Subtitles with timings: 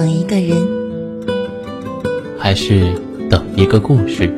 [0.00, 0.56] 等一个人，
[2.38, 2.94] 还是
[3.28, 4.32] 等一个故事？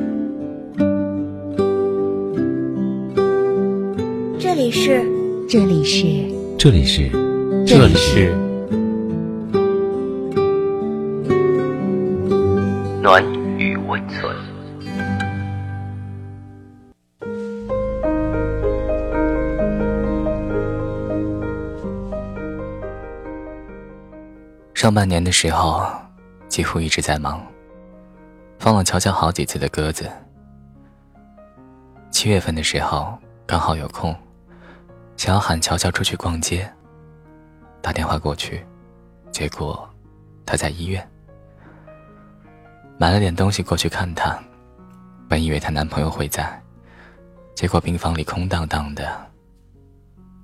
[4.40, 5.06] 这里是，
[5.48, 6.04] 这里是，
[6.58, 7.08] 这里是，
[7.65, 8.35] 这里是。
[13.01, 13.24] 暖
[13.56, 14.42] 与温存。
[24.83, 25.89] 上半年的时候，
[26.49, 27.41] 几乎一直在忙，
[28.59, 30.11] 放了乔乔好几次的鸽子。
[32.11, 34.13] 七月份的时候刚好有空，
[35.17, 36.69] 想要喊乔乔出去逛街。
[37.81, 38.67] 打电话过去，
[39.31, 39.89] 结果
[40.45, 41.09] 她在医院，
[42.99, 44.37] 买了点东西过去看她。
[45.29, 46.61] 本以为她男朋友会在，
[47.55, 49.30] 结果病房里空荡荡的，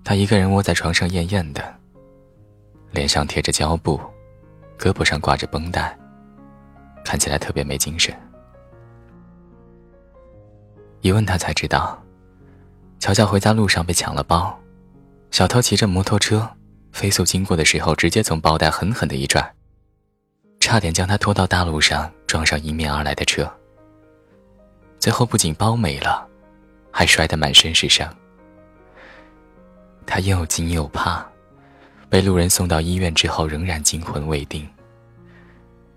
[0.05, 1.75] 她一个人窝在床上艳艳的，
[2.93, 4.01] 脸上贴着胶布。
[4.79, 5.99] 胳膊上挂着绷带，
[7.05, 8.15] 看起来特别没精神。
[11.01, 12.01] 一问他才知道，
[12.99, 14.59] 乔乔回家路上被抢了包，
[15.31, 16.49] 小偷骑着摩托车
[16.93, 19.55] 飞速经过的时候，直接从包带狠狠的一拽，
[20.61, 23.51] 差点将他拖到大路上撞上迎面而来的车。
[24.99, 26.27] 最后不仅包没了，
[26.91, 28.13] 还摔得满身是伤。
[30.07, 31.25] 他又惊又怕。
[32.09, 34.69] 被路人送到医院之后，仍然惊魂未定。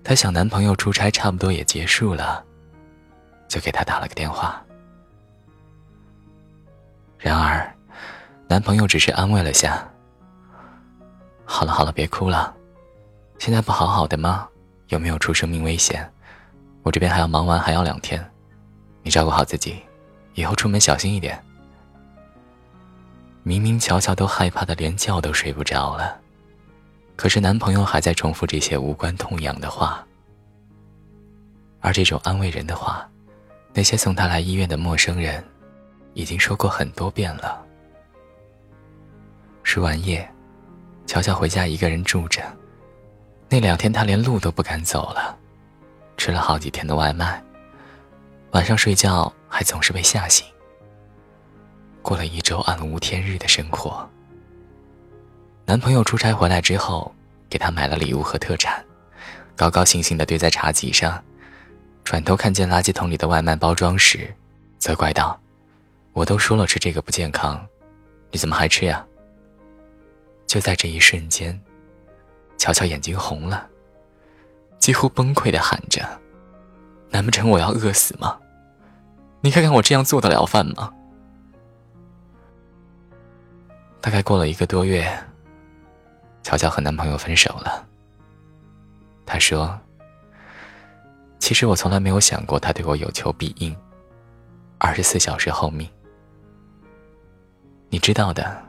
[0.04, 2.44] 她想，男朋友出差差不多也结束了，
[3.48, 4.62] 就给他打了个电话。
[7.18, 7.72] 然而，
[8.48, 9.88] 男朋友只是安慰了下
[11.46, 12.54] ：“好了好了，别哭了，
[13.38, 14.48] 现在不好好的吗？
[14.88, 16.12] 有没有出生命危险？
[16.84, 18.28] 我这边还要忙完，还要两天，
[19.04, 19.82] 你照顾好自己，
[20.34, 21.42] 以后出门小心一点。”
[23.44, 26.20] 明明乔乔都害怕的连觉都睡不着了，
[27.16, 30.06] 可是男朋友还在重复这些无关痛痒的话。
[31.80, 33.10] 而这种安慰人的话，
[33.74, 35.44] 那些送她来医院的陌生人，
[36.14, 37.60] 已经说过很多遍了。
[39.64, 40.30] 输完液，
[41.08, 42.44] 乔乔回家一个人住着。
[43.50, 45.36] 那两天她连路都不敢走了，
[46.16, 47.44] 吃了好几天的外卖，
[48.52, 50.46] 晚上睡觉还总是被吓醒。
[52.02, 54.08] 过了一周暗无天日的生活。
[55.66, 57.14] 男朋友出差回来之后，
[57.50, 58.84] 给她买了礼物和特产，
[59.56, 61.24] 高高兴兴地堆在茶几上。
[62.04, 64.34] 转头看见垃圾桶里的外卖包装时，
[64.80, 65.40] 责怪道
[66.14, 67.64] ：“我都说了吃这个不健康，
[68.32, 69.06] 你怎么还吃呀？”
[70.48, 71.58] 就在这一瞬间，
[72.58, 73.68] 乔乔眼睛红了，
[74.80, 76.02] 几乎崩溃地喊着
[77.12, 78.38] ：“难不成我要饿死吗？
[79.42, 80.92] 你看看我这样做得了饭吗？”
[84.02, 85.08] 大概过了一个多月，
[86.42, 87.88] 乔乔和男朋友分手了。
[89.28, 89.80] 她说
[91.38, 93.78] ：“其实我从来没有想过他对我有求必应，
[94.80, 95.88] 二十四小时候命。
[97.90, 98.60] 你知道的，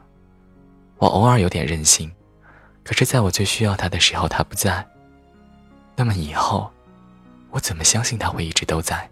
[0.99, 2.13] 我偶尔有点任性，
[2.85, 4.87] 可是在我最需要他的时候他不在，
[5.97, 6.71] 那么以后，
[7.51, 9.09] 我怎么相信他会一直都在？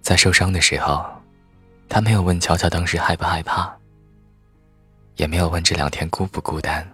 [0.00, 1.06] 在受伤的时候，
[1.88, 3.72] 他没有问乔乔当时害不害怕。”
[5.16, 6.86] 也没有问这两天孤不孤单，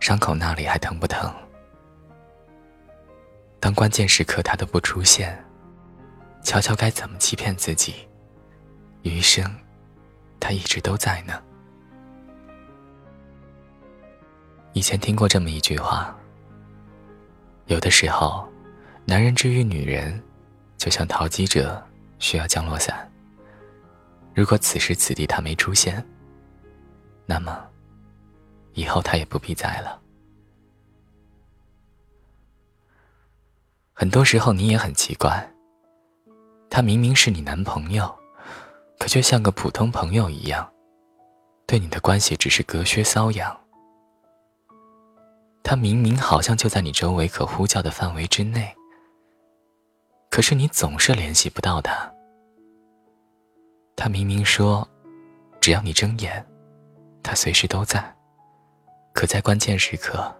[0.00, 1.32] 伤口那里还疼不疼？
[3.60, 5.42] 当关键时刻他都不出现，
[6.42, 7.94] 乔乔该怎么欺骗自己？
[9.02, 9.44] 余生，
[10.40, 11.42] 他一直都在呢。
[14.72, 16.16] 以前听过这么一句话：
[17.66, 18.48] 有的时候，
[19.04, 20.20] 男人治愈女人，
[20.76, 21.82] 就像淘机者
[22.18, 23.10] 需要降落伞。
[24.34, 26.04] 如果此时此地他没出现，
[27.26, 27.66] 那么，
[28.74, 30.00] 以后他也不必在了。
[33.92, 35.48] 很多时候你也很奇怪，
[36.68, 38.14] 他明明是你男朋友，
[38.98, 40.70] 可却像个普通朋友一样，
[41.66, 43.58] 对你的关系只是隔靴搔痒。
[45.62, 48.74] 他明明好像就在你周围可呼叫的范围之内，
[50.28, 52.12] 可是你总是联系不到他。
[53.96, 54.86] 他明明说，
[55.60, 56.44] 只要你睁眼。
[57.24, 58.14] 他随时都在，
[59.14, 60.32] 可在关键时刻，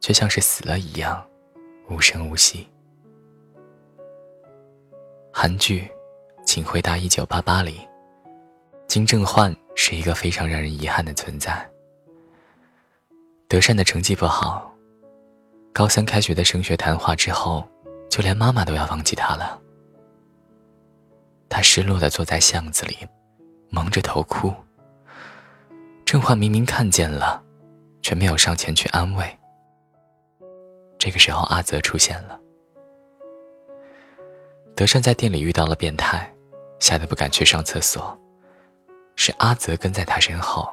[0.00, 1.24] 却像是死了一样，
[1.88, 2.68] 无声无息。
[5.32, 5.82] 韩剧
[6.44, 7.88] 《请回答一九八八》里，
[8.88, 11.66] 金正焕是一个非常让人遗憾的存在。
[13.46, 14.74] 德善的成绩不好，
[15.72, 17.66] 高三开学的升学谈话之后，
[18.10, 19.62] 就连妈妈都要放弃他了。
[21.48, 22.98] 他失落的坐在巷子里，
[23.70, 24.52] 蒙着头哭。
[26.10, 27.40] 郑焕明明看见了，
[28.02, 29.38] 却没有上前去安慰，
[30.98, 32.36] 这个时候，阿泽出现了。
[34.74, 36.28] 德善在店里遇到了变态，
[36.80, 38.18] 吓得不敢去上厕所，
[39.14, 40.68] 是阿泽跟在他身后，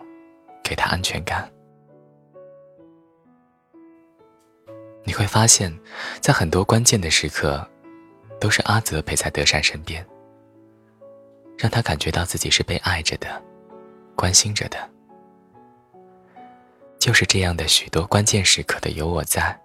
[0.63, 1.48] 给他安全感。
[5.04, 5.72] 你会发现，
[6.19, 7.63] 在很多关键的时刻，
[8.39, 10.04] 都是阿泽陪在德善身边，
[11.60, 13.39] 让他感觉到自己是被爱着的，
[14.16, 14.96] 关心着的。
[17.07, 19.57] 就是这样的许多关键时刻的有我在，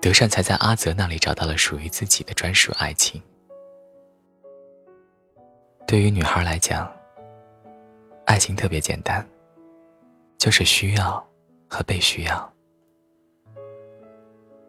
[0.00, 3.20] 德善才在阿泽那里找到了属于自己的专属爱情。
[5.84, 6.88] 对于女孩来讲，
[8.24, 9.28] 爱情特别简单，
[10.38, 11.28] 就是需要
[11.68, 12.52] 和被需要。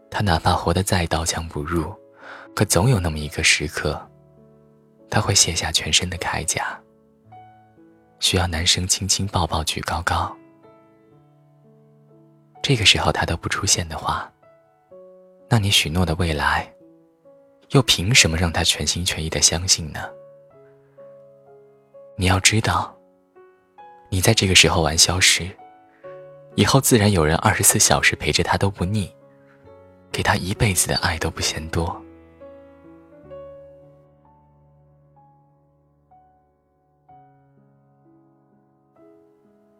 [0.10, 1.96] 她哪怕活得再刀枪不入，
[2.56, 4.02] 可总有那么一个时刻，
[5.08, 6.76] 她会卸下全身的铠甲，
[8.20, 10.36] 需要男生轻轻抱抱举高高。
[12.64, 14.32] 这个时候他都不出现的话，
[15.50, 16.74] 那你许诺的未来，
[17.72, 20.00] 又凭什么让他全心全意的相信呢？
[22.16, 22.96] 你要知道，
[24.10, 25.46] 你在这个时候玩消失，
[26.56, 29.14] 以后自然有人二十四小时陪着他都不腻。
[30.10, 32.00] 给他一辈子的爱都不嫌多。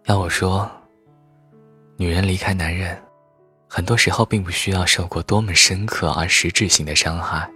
[0.06, 0.68] 要我说，
[2.04, 3.02] 女人离开男人，
[3.66, 7.50] 很多时候并不需要受过多么深刻而实质性的伤害，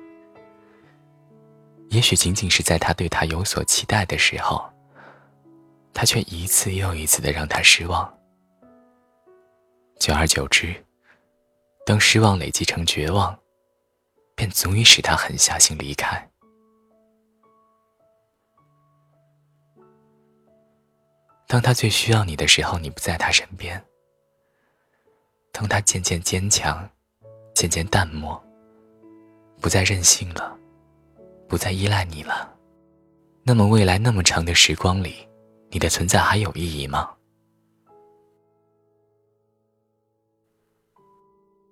[1.90, 4.64] 也许仅仅是在他对她有所期待的时候，
[5.94, 8.10] 他却一次又一次的让她失望，
[10.00, 10.74] 久而久之。
[11.86, 13.38] 当失望累积成绝望，
[14.34, 16.26] 便足以使他狠下心离开。
[21.48, 23.78] 当他最需要你的时候，你不在他身边；
[25.60, 26.88] 当他渐渐坚强，
[27.56, 28.40] 渐渐淡漠，
[29.60, 30.56] 不再任性了，
[31.50, 32.56] 不再依赖你了，
[33.42, 35.28] 那么未来那么长的时光里，
[35.72, 37.10] 你的存在还有意义吗？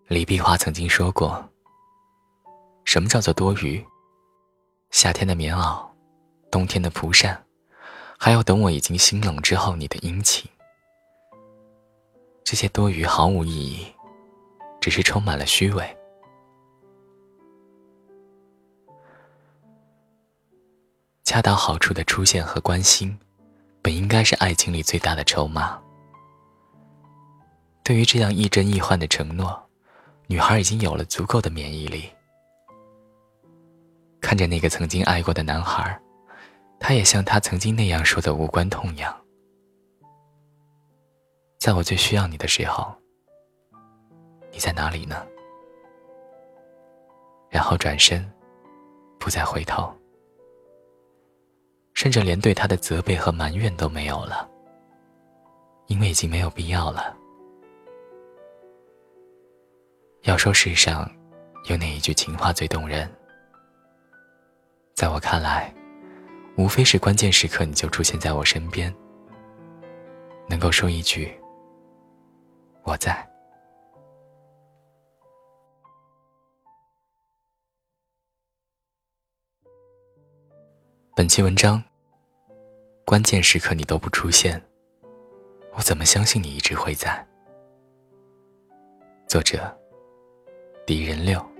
[0.07, 1.47] 李碧华曾经说过
[2.85, 3.85] ：“什么叫做多余？
[4.89, 5.87] 夏天的棉袄，
[6.49, 7.39] 冬天的蒲扇，
[8.17, 10.49] 还要等我已经心冷之后你的殷勤。
[12.45, 13.85] 这些多余毫无意义，
[14.79, 15.97] 只是充满了虚伪。
[21.23, 23.17] 恰到好处的出现和关心，
[23.81, 25.81] 本应该是爱情里最大的筹码。
[27.83, 29.61] 对于这样亦真亦幻的承诺。”
[30.27, 32.09] 女孩已经有了足够的免疫力，
[34.19, 36.01] 看着那个曾经爱过的男孩，
[36.79, 39.24] 他也像他曾经那样说的无关痛痒。
[41.65, 42.93] 在我最需要你的时候，
[44.51, 45.25] 你在哪里呢？
[47.49, 48.23] 然后转身，
[49.17, 49.91] 不再回头，
[51.95, 54.47] 甚至连对他的责备和埋怨都没有了，
[55.87, 57.17] 因为已经没有必要了。
[60.21, 61.11] 要说世上
[61.67, 63.11] 有哪一句情话最动人，
[64.93, 65.73] 在我看来，
[66.57, 68.95] 无非是关键时刻你就出现在我身边，
[70.47, 71.35] 能够说一句
[72.85, 73.27] “我在”。
[81.15, 81.83] 本期文章，
[83.05, 84.61] 关键时刻你都不出现，
[85.73, 87.25] 我怎么相信你一直会在？
[89.27, 89.75] 作者。
[90.85, 91.54] 敌人六。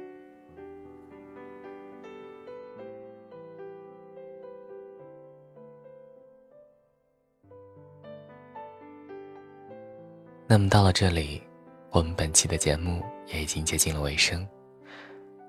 [10.47, 11.41] 那么到了这里，
[11.89, 14.47] 我们本期的节目也已经接近了尾声。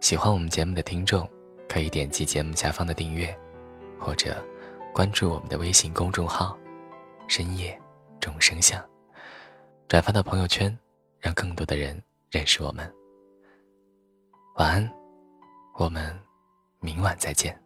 [0.00, 1.28] 喜欢我们节目的听众，
[1.68, 3.36] 可以点击节目下方的订阅，
[3.98, 4.42] 或者
[4.94, 6.56] 关注我们的微信公众号
[7.28, 7.78] “深夜
[8.20, 8.82] 众生相”，
[9.86, 10.76] 转发到朋友圈，
[11.20, 12.90] 让更多的人认识我们。
[14.56, 14.92] 晚安，
[15.74, 16.18] 我们
[16.80, 17.65] 明晚再见。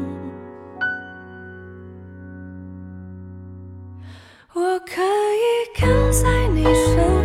[6.11, 7.20] 在你身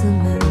[0.00, 0.49] 子们。